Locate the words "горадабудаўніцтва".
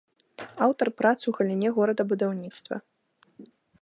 1.77-2.75